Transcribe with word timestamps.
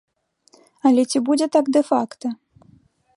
Але 0.89 1.01
ці 1.11 1.21
будзе 1.29 1.45
так 1.57 1.65
дэ-факта? 1.77 2.27